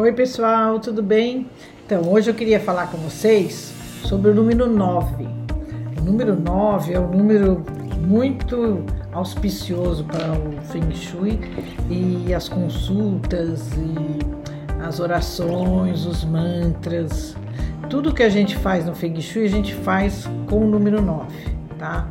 Oi, 0.00 0.12
pessoal, 0.12 0.80
tudo 0.80 1.02
bem? 1.02 1.46
Então, 1.84 2.10
hoje 2.10 2.30
eu 2.30 2.34
queria 2.34 2.58
falar 2.58 2.86
com 2.86 2.96
vocês 2.96 3.70
sobre 4.02 4.30
o 4.30 4.34
número 4.34 4.66
9. 4.66 5.28
O 5.98 6.00
número 6.02 6.34
9 6.40 6.94
é 6.94 6.98
um 6.98 7.10
número 7.10 7.62
muito 7.98 8.82
auspicioso 9.12 10.02
para 10.04 10.32
o 10.32 10.58
Feng 10.72 10.90
Shui 10.94 11.38
e 11.90 12.32
as 12.32 12.48
consultas 12.48 13.72
e 13.72 14.82
as 14.82 15.00
orações, 15.00 16.06
os 16.06 16.24
mantras, 16.24 17.36
tudo 17.90 18.14
que 18.14 18.22
a 18.22 18.30
gente 18.30 18.56
faz 18.56 18.86
no 18.86 18.94
Feng 18.94 19.20
Shui, 19.20 19.44
a 19.44 19.50
gente 19.50 19.74
faz 19.74 20.26
com 20.48 20.60
o 20.60 20.66
número 20.66 21.02
9, 21.02 21.26
tá? 21.78 22.08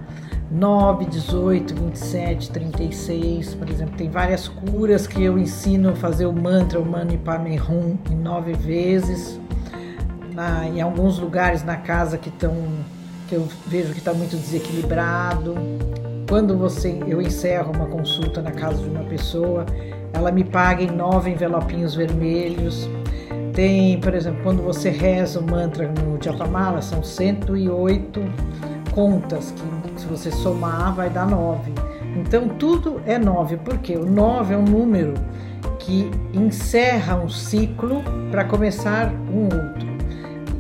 9, 0.52 1.06
18, 1.06 1.76
27, 1.76 2.50
36, 2.50 3.54
por 3.54 3.70
exemplo, 3.70 3.96
tem 3.96 4.10
várias 4.10 4.48
curas 4.48 5.06
que 5.06 5.24
eu 5.24 5.38
ensino 5.38 5.90
a 5.90 5.96
fazer 5.96 6.26
o 6.26 6.34
mantra, 6.34 6.80
o 6.80 6.86
Mani 6.86 7.20
Padme 7.20 7.62
Hum, 7.62 7.98
em 8.10 8.16
nove 8.16 8.54
vezes. 8.54 9.40
Na, 10.34 10.68
em 10.68 10.82
alguns 10.82 11.20
lugares 11.20 11.64
na 11.64 11.76
casa 11.76 12.18
que 12.18 12.30
estão 12.30 12.56
que 13.28 13.36
eu 13.36 13.48
vejo 13.68 13.94
que 13.94 14.00
está 14.00 14.12
muito 14.12 14.36
desequilibrado. 14.36 15.54
Quando 16.28 16.58
você 16.58 17.00
eu 17.06 17.22
encerro 17.22 17.72
uma 17.72 17.86
consulta 17.86 18.42
na 18.42 18.52
casa 18.52 18.82
de 18.82 18.90
uma 18.90 19.04
pessoa, 19.04 19.68
ela 20.14 20.32
me 20.32 20.44
paga 20.44 20.82
em 20.82 20.90
nove 20.90 21.30
envelopinhos 21.30 21.94
vermelhos. 21.94 22.90
Tem, 23.54 24.00
por 24.00 24.16
exemplo, 24.16 24.42
quando 24.42 24.64
você 24.64 24.90
reza 24.90 25.40
o 25.40 25.44
mantra 25.44 25.88
no 25.88 26.22
Japamala, 26.22 26.82
são 26.82 27.04
108 27.04 28.20
contas 28.92 29.52
que 29.52 30.02
se 30.02 30.08
você 30.08 30.32
somar 30.32 30.94
vai 30.94 31.10
dar 31.10 31.28
9. 31.28 31.72
Então 32.16 32.50
tudo 32.50 33.02
é 33.06 33.18
9, 33.18 33.58
porque 33.58 33.96
o 33.96 34.06
9 34.06 34.54
é 34.54 34.58
um 34.58 34.64
número 34.64 35.14
que 35.80 36.10
encerra 36.34 37.16
um 37.16 37.30
ciclo 37.30 38.02
para 38.32 38.46
começar 38.46 39.12
um 39.12 39.44
outro. 39.44 39.90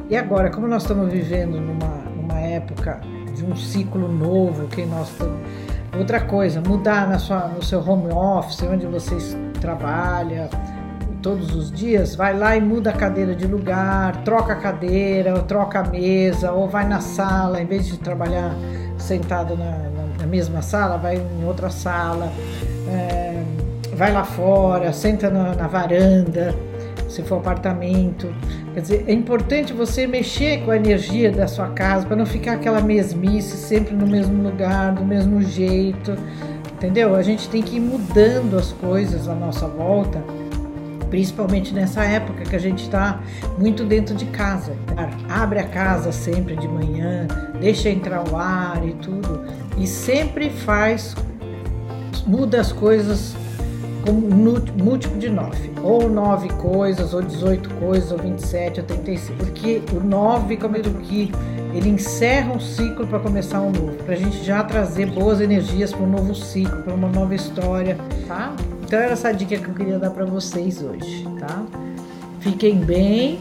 E 0.09 0.15
agora, 0.15 0.49
como 0.49 0.67
nós 0.67 0.83
estamos 0.83 1.11
vivendo 1.11 1.59
numa, 1.59 2.03
numa 2.15 2.39
época 2.39 2.99
de 3.35 3.45
um 3.45 3.55
ciclo 3.55 4.07
novo, 4.07 4.67
que 4.67 4.85
nós 4.85 5.11
outra 5.97 6.19
coisa, 6.21 6.61
mudar 6.61 7.07
na 7.07 7.19
sua, 7.19 7.47
no 7.47 7.63
seu 7.63 7.79
home 7.79 8.11
office, 8.11 8.61
onde 8.63 8.85
você 8.85 9.17
trabalha, 9.59 10.49
todos 11.21 11.55
os 11.55 11.71
dias, 11.71 12.15
vai 12.15 12.37
lá 12.37 12.55
e 12.55 12.61
muda 12.61 12.89
a 12.89 12.93
cadeira 12.93 13.35
de 13.35 13.45
lugar, 13.45 14.23
troca 14.23 14.53
a 14.53 14.55
cadeira, 14.55 15.35
ou 15.35 15.43
troca 15.43 15.79
a 15.79 15.83
mesa, 15.83 16.51
ou 16.51 16.67
vai 16.67 16.87
na 16.87 17.01
sala, 17.01 17.61
em 17.61 17.65
vez 17.65 17.87
de 17.87 17.97
trabalhar 17.97 18.55
sentado 18.97 19.57
na, 19.57 19.89
na, 20.19 20.25
mesma 20.25 20.61
sala, 20.61 20.97
vai 20.97 21.17
em 21.17 21.45
outra 21.45 21.69
sala, 21.69 22.31
é, 22.87 23.43
vai 23.95 24.11
lá 24.11 24.23
fora, 24.23 24.93
senta 24.93 25.29
na, 25.29 25.55
na 25.55 25.67
varanda, 25.67 26.55
se 27.07 27.23
for 27.23 27.37
apartamento. 27.37 28.33
Quer 28.73 28.81
dizer, 28.81 29.05
é 29.07 29.13
importante 29.13 29.73
você 29.73 30.05
mexer 30.05 30.63
com 30.63 30.71
a 30.71 30.77
energia 30.77 31.31
da 31.31 31.47
sua 31.47 31.69
casa 31.69 32.05
para 32.05 32.15
não 32.15 32.25
ficar 32.25 32.53
aquela 32.53 32.79
mesmice 32.79 33.57
sempre 33.57 33.95
no 33.95 34.05
mesmo 34.05 34.43
lugar, 34.43 34.93
do 34.93 35.03
mesmo 35.03 35.41
jeito. 35.41 36.15
Entendeu? 36.73 37.15
A 37.15 37.23
gente 37.23 37.49
tem 37.49 37.61
que 37.61 37.77
ir 37.77 37.79
mudando 37.79 38.57
as 38.57 38.71
coisas 38.71 39.27
à 39.27 39.33
nossa 39.33 39.67
volta 39.67 40.23
principalmente 41.09 41.73
nessa 41.73 42.03
época 42.03 42.43
que 42.43 42.55
a 42.55 42.59
gente 42.59 42.83
está 42.83 43.19
muito 43.57 43.83
dentro 43.83 44.15
de 44.15 44.25
casa. 44.25 44.73
Abre 45.29 45.59
a 45.59 45.67
casa 45.67 46.11
sempre 46.11 46.55
de 46.55 46.67
manhã, 46.67 47.27
deixa 47.59 47.89
entrar 47.89 48.27
o 48.29 48.35
ar 48.35 48.81
e 48.87 48.93
tudo, 48.93 49.43
e 49.77 49.87
sempre 49.87 50.49
faz, 50.49 51.15
muda 52.25 52.61
as 52.61 52.71
coisas 52.71 53.35
com 54.05 54.13
múltiplo 54.13 55.17
de 55.17 55.29
9, 55.29 55.71
ou 55.83 56.09
9 56.09 56.49
coisas, 56.53 57.13
ou 57.13 57.21
18 57.21 57.69
coisas, 57.75 58.11
ou 58.11 58.17
27, 58.17 58.79
ou 58.79 58.85
35, 58.85 59.37
porque 59.37 59.81
o 59.93 59.99
9, 59.99 60.57
como 60.57 60.77
eu 60.77 60.83
aqui, 60.97 61.31
ele 61.73 61.89
encerra 61.89 62.53
um 62.53 62.59
ciclo 62.59 63.05
para 63.05 63.19
começar 63.19 63.61
um 63.61 63.71
novo, 63.71 63.93
para 64.03 64.15
a 64.15 64.17
gente 64.17 64.43
já 64.43 64.63
trazer 64.63 65.07
boas 65.07 65.39
energias 65.41 65.91
para 65.91 66.01
um 66.01 66.09
novo 66.09 66.33
ciclo, 66.33 66.81
para 66.81 66.93
uma 66.93 67.09
nova 67.09 67.35
história, 67.35 67.97
tá? 68.27 68.55
Então 68.89 68.97
era 68.97 69.13
essa 69.13 69.31
dica 69.31 69.55
que 69.55 69.67
eu 69.67 69.75
queria 69.75 69.99
dar 69.99 70.09
para 70.09 70.25
vocês 70.25 70.81
hoje, 70.81 71.23
tá? 71.39 71.63
Fiquem 72.39 72.77
bem, 72.79 73.39